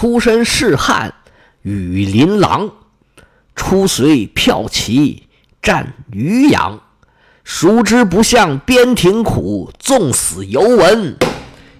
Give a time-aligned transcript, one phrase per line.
[0.00, 1.12] 出身仕汉，
[1.60, 2.70] 羽林郎，
[3.54, 5.24] 出随骠骑
[5.60, 6.80] 战渔阳。
[7.44, 11.14] 孰知不向边庭苦，纵死犹闻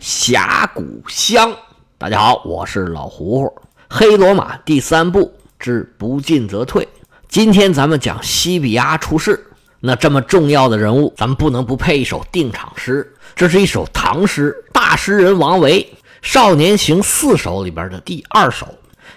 [0.01, 1.51] 峡谷香。
[1.97, 3.63] 大家好，我是老胡胡。
[3.89, 6.87] 黑罗马第三部之不进则退。
[7.27, 9.47] 今天咱们讲西比亚出世。
[9.81, 13.15] 那这么重要的人物，咱们不能不配一首定场诗。
[13.35, 15.83] 这是一首唐诗，大诗人王维
[16.23, 18.67] 《少年行四首》里边的第二首，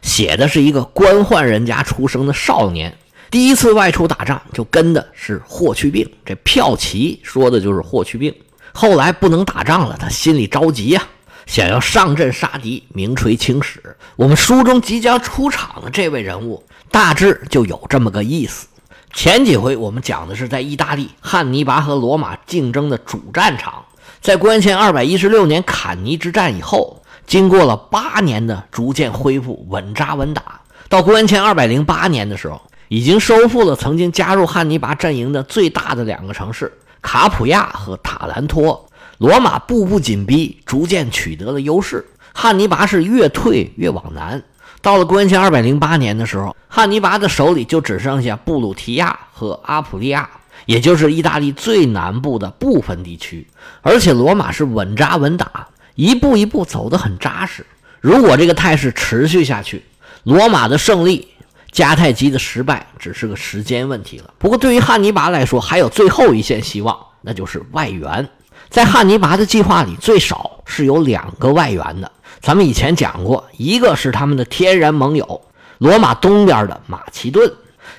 [0.01, 2.97] 写的是一个官宦人家出生的少年，
[3.29, 6.09] 第一次外出打仗就跟的是霍去病。
[6.25, 8.33] 这骠骑说的就是霍去病。
[8.71, 11.03] 后来不能打仗了，他心里着急呀，
[11.45, 13.95] 想要上阵杀敌，名垂青史。
[14.15, 18.67] 我们书中即将出场的这位人物，大致就有这么个意思。
[19.13, 23.85] 前几回我们讲的是在意大利汉尼拔和罗马竞争的主战场，
[24.23, 36.71] 在公元前二百一十六年坎尼之战以后，经过了八年的逐渐恢复，稳扎稳打，到公元前二百零八年的时候，已经收复了曾经加入汉尼拔阵营的最大的两个城市
[37.01, 38.87] 卡普亚和塔兰托。
[39.17, 44.41] 罗马步步紧逼，逐渐取得了优势，汉尼拔是越退越往南。
[44.81, 50.29] 到了公元前二百零八年的时候，汉尼拔的手里就只剩下布鲁提亚和阿普利亚，
[50.65, 53.47] 也就是意大利最南部的部分地区。
[53.81, 57.65] 而且罗马是稳扎稳打，一步一步走得很扎实。
[58.01, 59.83] 如果这个态势持续下去，
[60.23, 61.27] 罗马的胜利，
[61.71, 64.33] 迦太基的失败只是个时间问题了。
[64.37, 68.29] 不过对于汉尼拔来说，还有最后一线希望，那就是外援。
[68.69, 72.11] 在汉尼拔的计划里，最少是有两个外援的。
[72.41, 75.41] 咱们以前讲过，一个是他们的天然盟友
[75.77, 77.49] 罗马东边的马其顿，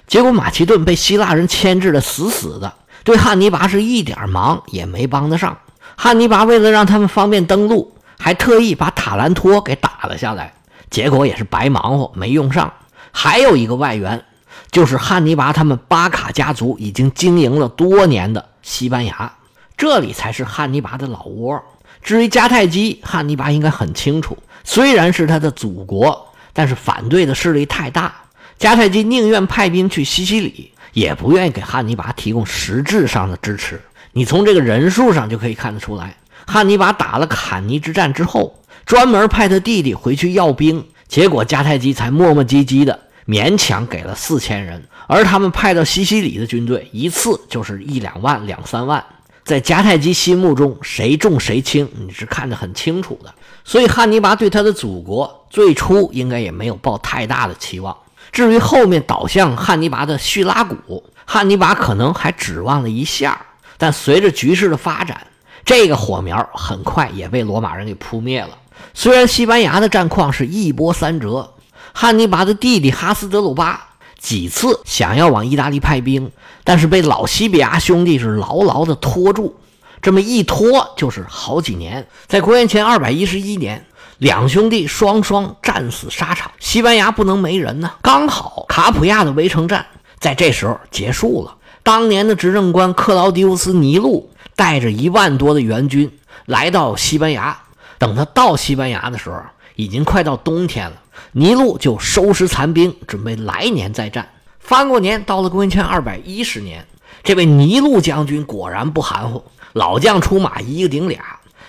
[0.06, 5.58] 结果马其顿被希腊人牵制的死死的，对汉尼拔是一点忙也没帮得上。
[5.96, 10.54] 汉尼拔为了让他们方便登陆，还特意把塔兰托给打了下来，
[10.90, 12.72] 结果也是白忙活，没用上。
[13.12, 14.24] 还有一个外援，
[14.70, 19.32] 就是汉尼拔他们巴卡家族已经经营了多年的西班牙，
[19.76, 21.62] 这里才是汉尼拔的老窝。
[22.02, 24.36] 至于迦太基，汉尼拔应该很清楚。
[24.64, 28.12] 虽然是他的祖国，但是反对的势力太大。
[28.58, 33.80] 迦太基宁愿派兵去西西里，也不愿意给汉尼拔提供实质上的支持。
[34.12, 36.16] 你从这个人数上就可以看得出来，
[36.46, 49.04] 汉尼拔打了坎尼之战之后，专门派他弟弟回去要兵，结果迦太基才磨磨唧唧的勉强给了四千人，而他们派到西西里的军队一次就是一两万、两三万。
[49.44, 53.34] 在迦太基心目中，谁重谁轻，你是看得很清楚的。
[53.64, 57.94] 所以汉尼拔对他的祖国最初应该也没有抱太大的期望。
[58.34, 63.40] 至于后面倒向汉尼拔的叙拉古，汉尼拔可能还指望了一下，
[63.78, 65.28] 但随着局势的发展，
[65.64, 68.58] 这个火苗很快也被罗马人给扑灭了。
[68.92, 71.54] 虽然西班牙的战况是一波三折，
[71.92, 73.90] 汉尼拔的弟弟哈斯德鲁巴。
[74.18, 76.32] 几次想要往意大利派兵，
[76.64, 79.54] 但是被老西比亚兄弟是牢牢的拖住。
[80.00, 82.08] 这么一拖就是好几年。
[82.26, 83.86] 在公元前二百一十一年，
[84.18, 87.90] 两兄弟双双战死沙场，西班牙不能没人呢。
[88.02, 89.84] 刚好卡普亚的围城战
[90.18, 91.56] 在这时候结束了。
[91.82, 96.10] 当年的执政官克劳迪乌斯·尼禄带着一万多的援军
[96.46, 97.58] 来到西班牙，
[97.98, 99.36] 等他到西班牙的时候，
[99.76, 100.96] 已经快到冬天了。
[101.32, 104.26] 尼禄就收拾残兵，准备来年再战。
[104.60, 106.86] 翻过年，到了公元前二百一十年，
[107.22, 109.44] 这位尼禄将军果然不含糊，
[109.74, 111.20] 老将出马，一个顶俩，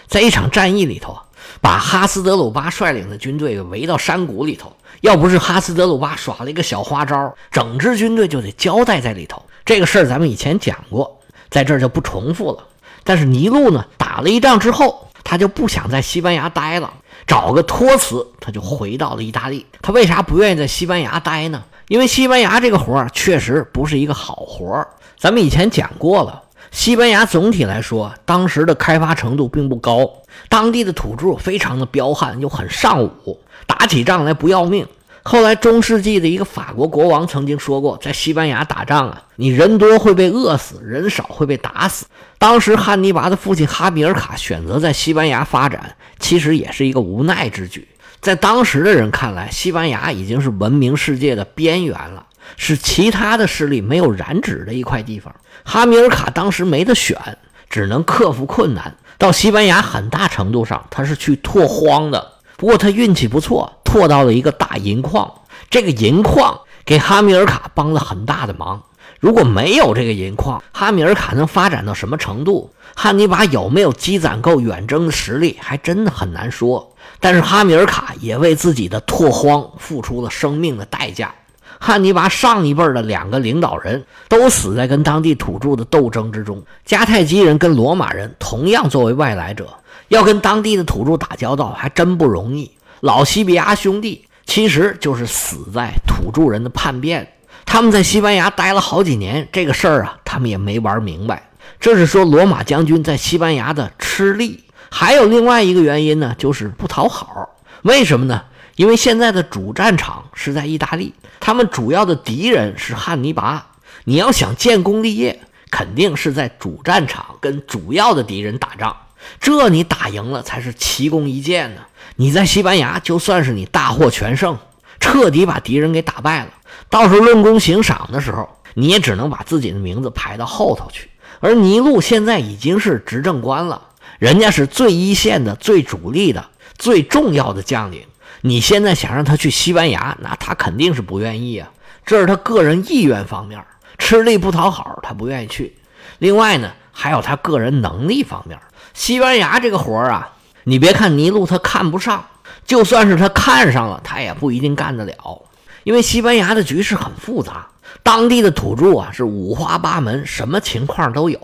[0.08, 1.18] 在一场战役里头，
[1.62, 4.72] 把哈斯德鲁巴率领的军队围到山谷里头。
[5.02, 9.42] 要不是哈斯德鲁巴耍了一个小花招，整支军队就得交代在里头。
[9.64, 11.20] 这个事儿咱们以前讲过，
[11.50, 12.64] 在这儿就不重复了。
[13.04, 16.92] 但是尼禄呢，打了一仗之后，他就不想在西班牙待了。
[17.28, 19.66] 找个托词，他就回到了意大利。
[19.82, 21.64] 他为啥不愿意在西班牙待呢？
[21.88, 24.88] 因为西班牙这个活儿确实不是一个好活儿。
[25.18, 26.42] 咱们以前讲过了，
[26.76, 30.12] 西班牙总体来说，当时的开发程度并不高，
[30.50, 34.86] 当地的土著非常的彪悍又很尚武，打起仗来不要命。
[35.24, 42.08] 后来中世纪的一个法国国王曾经说过，在西班牙打仗啊，你人多会被饿死，人少会被打死。
[42.38, 47.88] 当时汉尼拔的父亲哈米尔卡选择在西班牙发展，其实也是一个无奈之举。
[48.26, 52.26] 在当时的人看来，西班牙已经是文明世界的边缘了，
[52.58, 55.32] 是其他的势力没有染指的一块地方。
[55.64, 57.38] 哈米尔卡当时没得选，
[57.70, 59.80] 只能克服困难到西班牙。
[59.80, 62.32] 很大程度上，他是去拓荒的。
[62.58, 65.32] 不过他运气不错，拓到了一个大银矿。
[65.70, 68.82] 这个银矿给哈米尔卡帮了很大的忙。
[69.20, 72.74] 如果没有这个银矿，哈米尔卡能发展到什么程度？
[72.96, 76.95] 汉尼拔有没有积攒够远征的实力，还真的很难说。
[77.20, 81.34] 但是哈米尔卡也为自己的拓荒付出了生命的代价。
[81.80, 86.64] 汉尼拔上一辈的两个领导人都死在跟当地土著的斗争之中。
[86.88, 89.68] 迦太基人跟罗马人同样作为外来者，
[90.08, 92.72] 要跟当地的土著打交道还真不容易。
[93.02, 97.34] 老西比亚兄弟其实就是死在土著人的叛变。
[97.66, 101.50] 他们在西班牙待了好几年，这个事儿啊，他们也没玩明白。
[101.80, 104.64] 这是说罗马将军在西班牙的吃力。
[104.98, 107.50] 还有另外一个原因呢，就是不讨好。
[107.82, 108.44] 为什么呢？
[108.78, 113.72] 因为现在的主战场是在意大利，他们主要的敌人是汉尼拔。
[114.06, 118.96] 你要想建功立业，肯定是在主战场跟主要的敌人打仗，
[119.42, 121.82] 这你打赢了才是奇功一件呢。
[122.16, 124.58] 你在西班牙就算是你大获全胜，
[125.02, 126.52] 彻底把敌人给打败了，
[126.90, 131.10] 到时候论功行赏的时候，你也只能把自己的名字排到后头去。
[131.42, 133.82] 而尼禄现在已经是执政官了，
[134.20, 136.46] 人家是最一线的、最主力的、
[136.78, 138.04] 最重要的将领。
[138.42, 141.70] 你现在想让他去西班牙，那他肯定是不愿意啊。
[142.06, 143.64] 这是他个人意愿方面，
[143.98, 145.76] 吃力不讨好，他不愿意去。
[146.20, 148.60] 另外呢，还有他个人能力方面。
[148.94, 150.34] 西班牙这个活儿啊，
[150.64, 152.24] 你别看尼禄他看不上，
[152.66, 155.42] 就算是他看上了，他也不一定干得了。
[155.84, 157.68] 因为西班牙的局势很复杂，
[158.04, 161.40] 当地的土著啊是五花八门，什么情况都有。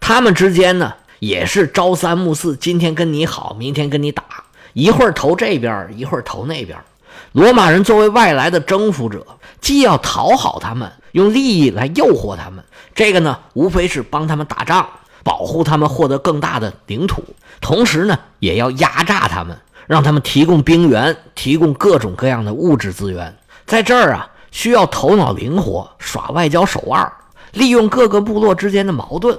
[0.00, 0.94] 他们之间呢
[1.24, 4.22] 也是朝三暮四，今天跟你好，明天跟你打。
[4.74, 6.78] 一会儿投这边，一会儿投那边。
[7.32, 9.26] 罗马人作为外来的征服者，
[9.58, 12.62] 既要讨好他们，用利益来诱惑他们，
[12.94, 14.86] 这个呢，无非是帮他们打仗，
[15.22, 17.22] 保护他们获得更大的领土；
[17.58, 19.56] 同时呢，也要压榨他们，
[19.86, 23.34] 让他们提供兵源，提供各种各样的物质资源。
[23.64, 27.10] 在这儿啊，需要头脑灵活，耍外交手腕，
[27.52, 29.38] 利用各个部落之间的矛盾，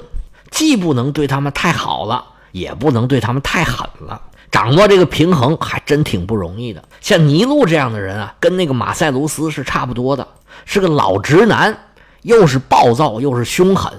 [0.51, 4.21] 既不能对他们太好了，也不能对他们太狠了。
[4.51, 6.81] 掌握这个平衡还真挺不容易的。
[7.01, 10.25] 像尼禄这样的人啊，跟那个马塞卢斯是差不多的，
[10.63, 11.77] 是个老直男，
[12.21, 13.91] 又是暴躁又是凶狠，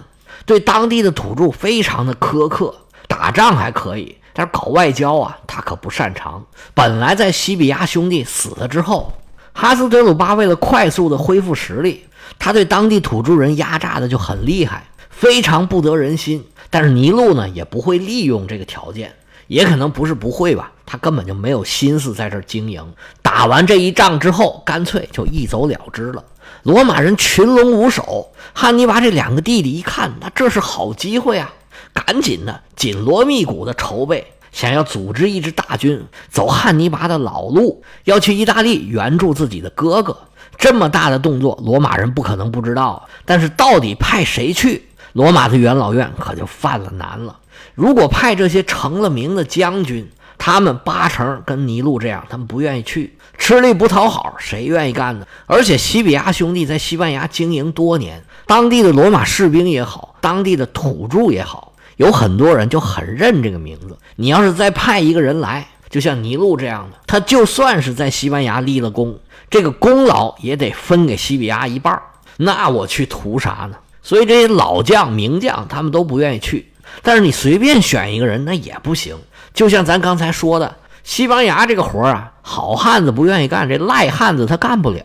[0.47, 2.75] 对当地的土著非常的苛刻。
[3.07, 6.43] 打仗还可以，但是搞外交啊，他可不擅长。
[6.73, 9.13] 本来在西比亚兄弟死了之后，
[9.53, 12.05] 哈斯德鲁巴为了快速的恢复实力，
[12.39, 16.45] 他对当地土著人压榨的就很厉害，非常不得人心。
[16.69, 19.15] 但是尼禄呢，也不会利用这个条件。
[19.49, 22.85] 也可能不是不会吧，他根本就没有心思在这儿经营。
[23.23, 26.25] 打完这一仗之后，干脆就一走了之了。
[26.65, 31.55] 罗马人群龙无首，汉尼拔这两个弟弟一看，那这是好机会啊，
[31.93, 40.19] 赶紧的紧锣密鼓的筹备，想要组织一支大军走汉尼拔的老路，要去意大利援助自己的哥哥。
[40.59, 43.09] 这么大的动作，罗马人不可能不知道。
[43.25, 47.39] 但是到底派谁去，罗马的元老院可就犯了难了。
[47.75, 55.27] 如果派这些成了名的将军，他们八成跟尼禄这样，他们不愿意去，吃力不讨好，谁愿意干呢？
[55.47, 63.97] 而且西比亚兄弟在西班牙经营多年，当地的罗马士兵也好，当地的土著也好，有很多人就很认这个名字。
[64.17, 71.99] 你要是再派一个人来，就像尼禄这样的，他就算是在西班牙立了功，这个功劳也得分给西比亚一半
[72.37, 73.79] 那我去图啥呢？
[74.07, 76.71] 所以这些老将名将，他们都不愿意去。
[77.03, 79.17] 但是你随便选一个人那也不行，
[79.53, 85.03] 就像咱刚才说的，西班牙这个活啊，好汉子不愿意干，这赖汉子他干不了。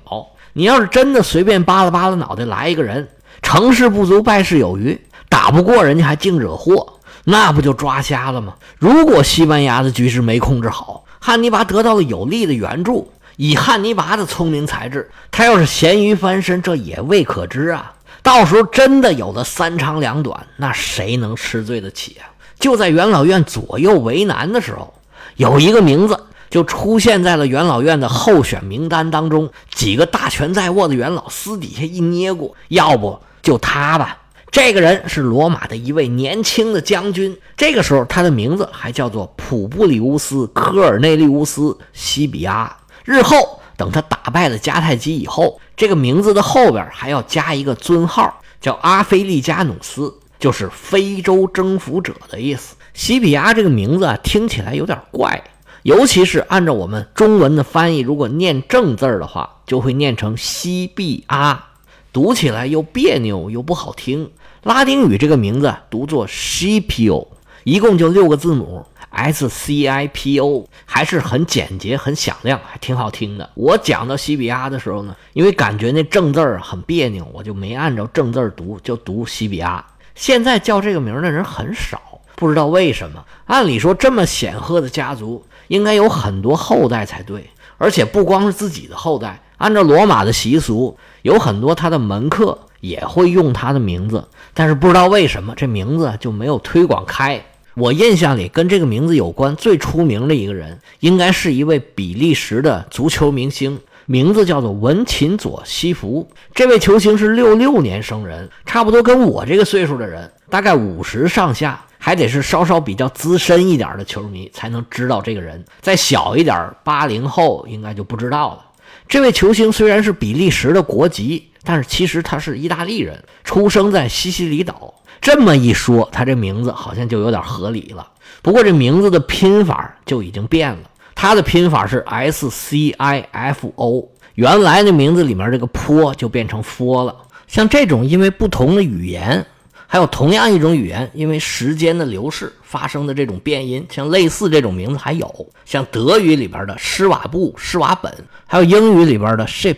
[0.53, 3.09] 你要是真的随便扒拉扒拉脑袋来一个人，
[3.41, 8.53] 成事不足败事有余，打不过人家还净惹祸，那不就抓瞎了吗？
[8.77, 17.93] 如果西班牙的局势没控制好，汉尼拔得到了有力的援助，以汉尼拔的聪明才智，他要是咸鱼翻身，这也未可知啊。
[18.23, 22.29] 到时候真的有了三长两短，那谁能吃罪得起啊？
[22.59, 24.93] 就在元老院左右为难的时候，
[25.37, 29.49] 有一个名字就出现在了元老院的候选名单当中。
[29.73, 34.19] 几个大权在握的元老私底下一捏过，要不就他吧。
[34.51, 41.61] 这个人是罗马的一位年轻的将军，这个时候他的名字还叫做普布里乌斯·科尔内利乌斯·
[41.93, 42.77] 西比亚。
[43.03, 43.57] 日后。
[43.77, 52.75] 等他打败了迦太基以后，这个名字的后边还要加一个尊号，叫阿非利加努斯，就是非洲征服者的意思。
[52.93, 55.43] 西比亚这个名字啊，听起来有点怪，
[55.81, 61.69] 尤其是按照我们中文的翻译，如果念正字儿的话，就会念成西比阿，
[62.13, 64.29] 读起来又别扭又不好听。
[64.61, 67.25] 拉丁语这个名字读作 Scipio，
[67.63, 68.85] 一共就六个字母。
[69.11, 73.49] S C I P O 还是很简洁、很响亮，还挺好听的。
[73.53, 79.85] 我讲到西比亚的时候呢，因为感觉那正字儿很别扭，我就没按照正字儿读，就读西比亚。
[80.15, 82.01] 现在叫这个名的人很少，
[82.35, 83.23] 不知道为什么。
[83.45, 89.41] 按理说这么显赫的家族，应该有很多后代才对，而且不光是自己的后代。
[89.57, 97.43] 按照罗马的习俗，有很多他的门客也会用他的名字，但是不知道为什么这名字就没有推广开。
[97.75, 106.29] 我印象里跟这个名字有关最出名的一个人，应该是一位比利时的足球明星，名字叫做文琴佐西弗。
[106.53, 115.63] 这位球星是六六年生人，差不多跟我这个岁数的人，大概五十上下，还得是稍稍比较资深一点的球迷才能知道这个人。
[115.79, 118.65] 再小一点，八零后应该就不知道了。
[119.07, 124.93] 这位球星虽然是比利时的国籍，但是其实他是意大利人，出生在西西里岛。
[125.21, 128.07] 这么一说，他这名字好像就有点合理了。
[128.41, 137.15] 不过这名字的拼法就已经变了，他的拼法是 S C I F O，原来那名字里面这个坡就变成 f 了。
[137.47, 139.45] 像这种因为不同的语言，
[139.85, 148.11] 还有同样一种语言因为时间的流逝发生的这种变音，像类似这种名字还有像德语里边的施瓦布、施瓦本，
[148.47, 149.75] 还有英语里边的 ship、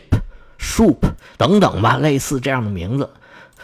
[0.57, 0.99] shoup
[1.35, 3.09] 等等吧，类似这样的名字。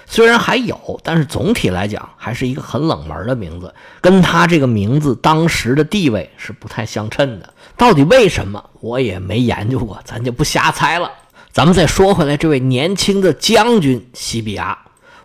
[0.06, 7.54] 虽然还有，但是总体来讲还是一个很冷门的名字，跟他这个名字当时的地位是不太相称的。
[7.78, 11.12] 到底为什么，我也没研究过，咱就不瞎猜了。
[11.52, 14.78] 咱们再说回来，这位年轻的将军西比亚，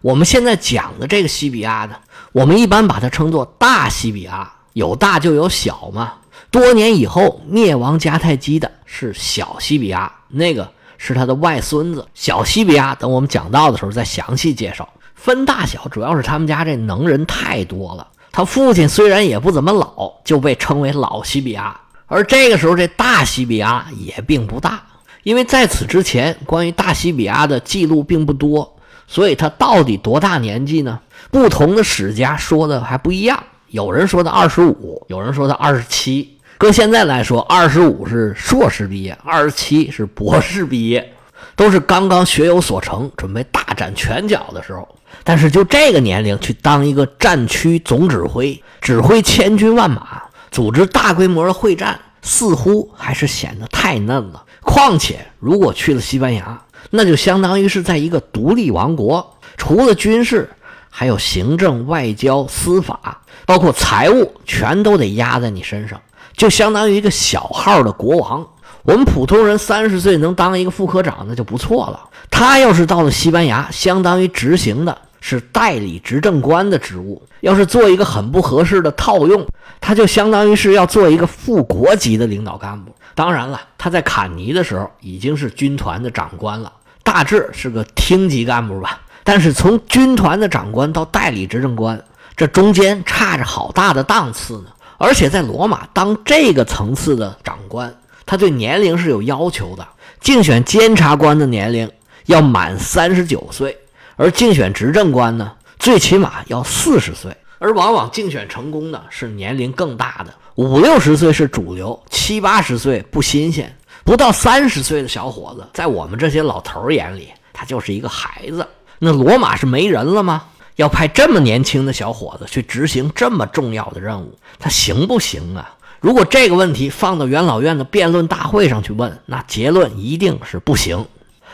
[0.02, 1.96] 我们现在讲的这个西比亚呢，
[2.32, 6.14] 我们一般把它称作大西比亚，有大就有小嘛。
[6.50, 10.70] 多年以后灭亡迦太基的是小西比亚，那个。
[11.06, 14.88] 是他的外孙子小西比亚，等我们讲到的时候再详细介绍。
[15.14, 18.08] 分大小主要是他们家这能人太多了。
[18.32, 21.78] 他父亲虽然也不怎么老，就被称为老西比亚。
[22.06, 24.82] 而这个时候这大西比亚也并不大，
[25.22, 30.98] 因为在此之前关于大西比亚的记录并不多，所以他到底多大年纪呢？
[31.30, 33.42] 不同的史家说的还不一样。
[33.68, 36.33] 有人说他二十五，有人说他二十七。
[36.64, 41.12] 搁现在来说，二十五是硕士毕业，二十七是博士毕业，
[41.54, 44.88] 都是刚刚学有所成，准备大展拳脚的时候。
[45.22, 54.42] 但是就这个年龄去当一个战区总指挥，指挥千军万马，组织大规模的会战，似乎还是显得太嫩了。
[54.62, 60.48] 况且，如果去了西班牙，那就相当于是在一个独立王国，除了军事，
[60.88, 66.00] 还有行政、外交、司法，包括财务，全都得压在你身上。
[66.36, 68.46] 就相当于一个小号的国王。
[68.82, 72.00] 我们普通人三十岁能当一个副科长，那就不错了。
[72.30, 77.22] 他要是到了西班牙，相当于执行的是代理执政官的职务。
[77.40, 79.46] 要是做一个很不合适的套用，
[79.80, 82.94] 他就相当于是要做一个副国级的领导干部。
[83.14, 86.70] 当然了，他在坎尼的时候已经是军团的长官了，
[87.02, 89.00] 大致是个厅级干部吧。
[89.22, 92.02] 但是从军团的长官到代理执政官，
[92.36, 94.64] 这中间差着好大的档次呢。
[95.04, 97.94] 而且在罗马当这个层次的长官，
[98.24, 99.86] 他对年龄是有要求的。
[100.18, 101.90] 竞选监察官的年龄
[102.24, 103.76] 要满三十九岁，
[104.16, 107.36] 而竞选执政官呢，最起码要四十岁。
[107.58, 113.70] 而往往竞选成功的是年龄更大的，五六十岁是主流，七八十岁不新鲜。
[114.04, 118.66] 不到三十岁的小伙子，在我们这些老头眼里，他就是一个孩子。
[118.98, 120.44] 那罗马是没人了吗？
[120.76, 125.74] 要派这么年轻的小伙子去执行这么重要的任务，他行不行啊？
[126.00, 131.06] 如果这个问题放到元老院的辩论大会上去问，那结论一定是不行。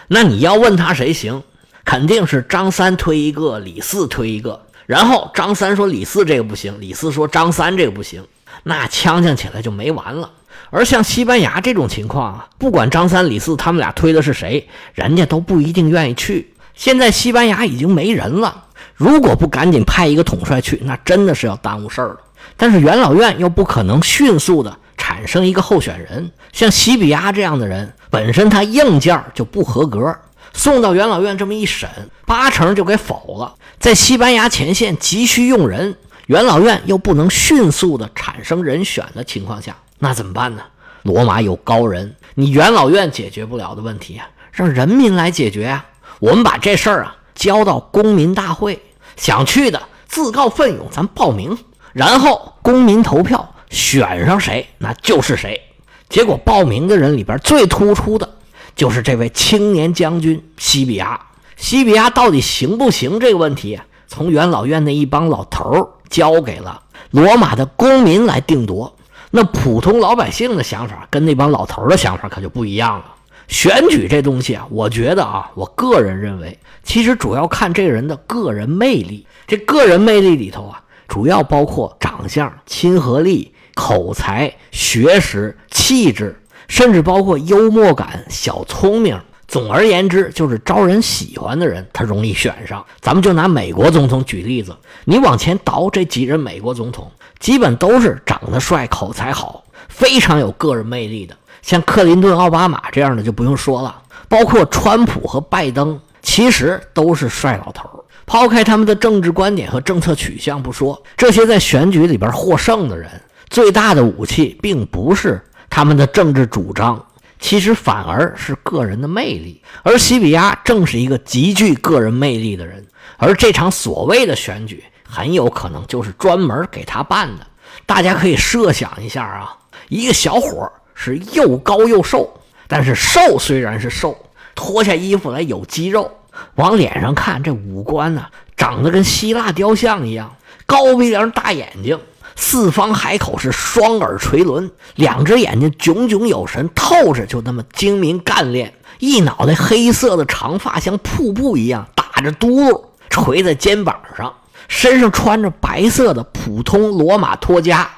[0.08, 1.42] 那你要问他谁行，
[1.84, 8.26] 肯定是张三推一个，李四推一个，然后张三说李四这个不行，李四说张三这个不行，
[8.64, 10.30] 那呛呛起来就没完了。
[10.70, 16.54] 而像西班牙这种情况啊，不管张三李四他们俩推的是谁，人家都不一定愿意去。
[16.74, 18.64] 现在西班牙已经没人了。
[19.00, 22.18] 如果不赶紧派一个统帅去，那真的是要耽误事儿了。
[22.54, 30.14] 但是元老院又不可能迅速的产生一个候选人，像西比亚这样的人，本身他硬件就不合格，
[30.52, 31.88] 送到元老院这么一审，
[32.26, 33.54] 八成就给否了。
[33.78, 40.62] 在西班牙前线急需用人，元老院又不能迅速的产生人选的情况下，那怎么办呢？
[41.04, 45.86] 罗马有高人，你元老院解决不了的问题啊，让人民来解决啊。
[46.18, 48.78] 我们把这事儿啊交到公民大会。
[49.20, 51.58] 想去的自告奋勇，咱报名，
[51.92, 55.60] 然后公民投票选上谁，那就是谁。
[56.08, 58.26] 结果报名的人里边最突出的，
[58.74, 61.20] 就是这位青年将军西比亚。
[61.58, 68.96] 西比亚到底行不行这个问题，从元老院那一帮老头交给了罗马的公民来定夺。
[69.32, 73.04] 那普通老百姓的想法跟那帮老头的想法可就不一样了。
[73.50, 79.26] 选举这东西啊，我觉得啊，我个人认为，其实主要看这个人的个人魅力。
[79.46, 89.20] 这个人魅力里头啊，主要包括长相、亲和力、口才、学识、气质，甚至包括幽默感、小聪明。
[89.48, 92.86] 总而言之，就是招人喜欢的人，他容易选上。
[93.00, 101.36] 咱们就拿美国总统举例子，你往前倒这几任美国总统，基本都是长得帅、口才好、非常有个人魅力的。
[101.62, 107.88] 像克林顿、奥巴马这样的就不用说了，包括川普和拜登，其实都是帅老头。
[108.26, 113.10] 抛开他们的政治观点和政策取向不说，这些在选举里边获胜的人，
[113.48, 117.04] 最大的武器并不是他们的政治主张。
[117.40, 127.46] 其实反而是个人的魅力，而西比亚正是一个极具个人魅力的人，而这场所谓的选举很有可能就是专门给他办的。
[127.86, 129.56] 大家可以设想一下啊，
[129.88, 132.30] 一个小伙儿是又高又瘦，
[132.68, 134.14] 但是瘦虽然是瘦，
[134.54, 136.10] 脱下衣服来有肌肉，
[136.56, 141.98] 往脸上看这五官呢，长得跟希腊雕像一样，高鼻梁大眼睛。
[142.36, 148.74] 四方海口是双耳垂轮，两只眼睛炯炯有神，透着就那么精明干练。
[148.98, 154.34] 一脑袋黑色的长发像瀑布一样打着嘟噜垂在肩膀上，
[154.68, 157.88] 身上穿着白色的普通罗马托加，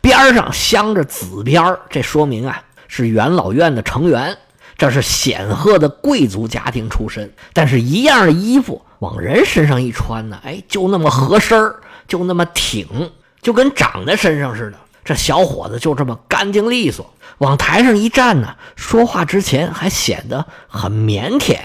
[0.00, 4.36] 边上镶着紫边这说明啊是元老院的成员，
[4.76, 7.32] 这是显赫的贵族家庭出身。
[7.52, 11.74] 但是一样的衣服往人身上一穿呢，哎，就那么合身
[12.08, 13.10] 就那么挺。
[13.40, 21.56] 就跟长在身上似的，这小伙子就这么干净利索，往台上一站呢，说话之前还显得很腼腆。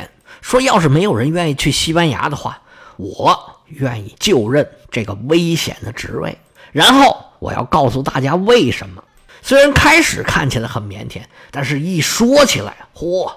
[0.41, 2.61] 说要是没有人愿意去西班牙的话，
[2.95, 6.37] 我愿意就任这个危险的职位。
[6.71, 9.03] 然后我要告诉大家为什么。
[9.43, 11.21] 虽然开始看起来很腼腆，
[11.51, 13.31] 但是一说起来，嚯，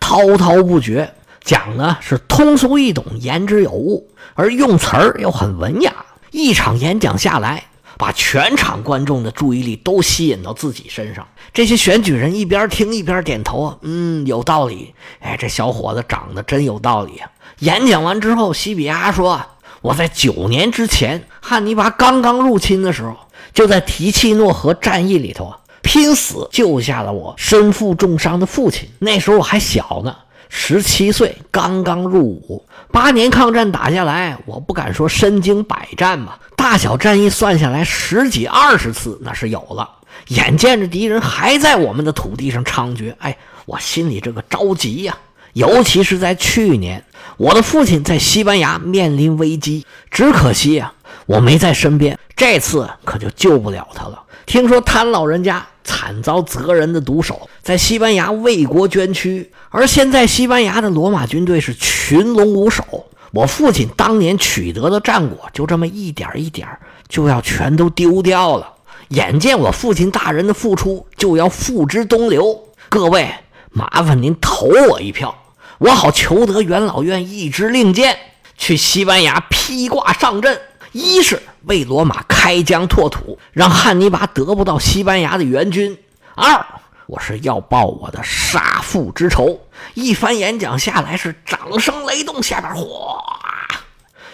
[0.00, 1.12] 滔滔不绝，
[1.44, 5.92] 讲的是通俗易懂，言之有物，而用词儿又很文雅。
[6.30, 7.64] 一场演讲下来。
[7.98, 11.28] 把全场观众的注意力都吸引到自己身上。
[11.52, 14.94] 这些选举人一边听一边点头啊，嗯，有道理。
[15.20, 17.30] 哎，这小伙子长得真有道理啊！
[17.58, 19.38] 演讲完之后，西比亚说
[19.82, 23.14] ：“我在九年之前，汉尼拔刚刚入侵的时候，
[23.52, 28.88] 就在提契诺河战役里头啊，拼死救下了我身负重伤的父亲。
[28.98, 30.16] 那时候我还小呢。”
[30.52, 39.88] 十七岁，刚刚入伍，八年抗战打下来，我不敢说身经百战吧，大小战役算下来十几二十次那是有了。
[40.26, 45.16] 眼见着敌人还在我们的土地上猖獗，哎，我心里这个着急呀。
[45.52, 47.04] 尤其是在去年，
[47.36, 50.92] 我的父亲在西班牙面临危机，只可惜呀，
[51.30, 54.20] 我没在身边，这次可就救不了他了。
[54.46, 55.64] 听说谭老人家。
[55.82, 62.84] 惨遭泽人的毒手，在西班牙为国捐躯，而现在西班牙的罗马军队是群龙无首。
[63.32, 66.68] 我父亲当年取得的战果，就这么一点一点
[67.08, 68.74] 就要全都丢掉了。
[69.08, 73.28] 眼见我父亲大人的付出就要付之东流，各位
[73.72, 75.34] 麻烦您投我一票，
[75.78, 78.16] 我好求得元老院一支令箭，
[78.56, 80.60] 去西班牙披挂上阵。
[80.92, 85.94] 一是为罗马开疆拓土，让汉尼拔得不到西班牙的援军；
[86.34, 86.66] 二，
[87.06, 89.60] 我是要报我的杀父之仇。
[89.94, 93.22] 一番演讲下来，是掌声雷动，下边哗，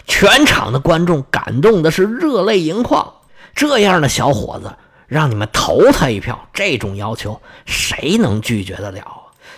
[0.07, 3.13] 全场的观众感动的是热泪盈眶。
[3.55, 9.05] 这样的小伙子，让你们投他一票，这种要求谁能拒绝得了？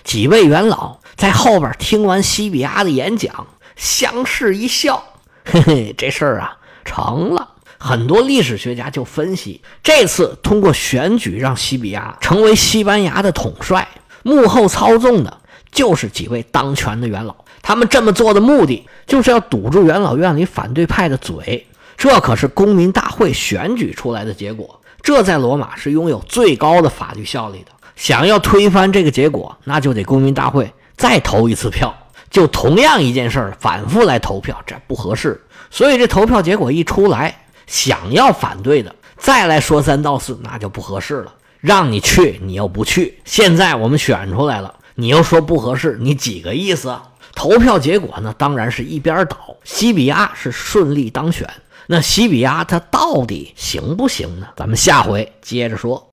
[0.03, 5.03] 几位元老在后边听完西比亚的演讲，相视一笑，
[5.45, 6.58] 嘿嘿，这事儿啊。
[6.89, 7.47] 成了
[7.79, 13.87] 很多历史学家就分析，这次通过选举让西比亚成为西班牙的统帅，
[14.23, 15.39] 幕后操纵的
[15.71, 17.37] 就是几位当权的元老。
[17.61, 21.67] 他们这么做的目的，就是要堵住元老院里反对派的嘴。
[21.97, 27.73] 这可是公民大会选举出来的结果，这在罗马是拥有最高的法律效力的。
[27.97, 31.95] 想要推翻这个结果，那就得公民大会再投一次票，
[32.31, 35.41] 就同样一件事儿反复来投票，这不合适。
[35.71, 41.35] 所以这投票结果一出来，想要反对的再来说三道四，那就不合适了。
[41.61, 43.19] 让你去，你又不去。
[43.25, 46.97] 现在我们选出来了，你又说不合适，你几个意思？
[47.35, 48.35] 投票结果呢？
[48.39, 51.49] 当然是一边倒，西比亚是顺利当选。
[51.89, 54.47] 那西比亚他到底行不行呢？
[54.55, 56.07] 咱们下回接着说。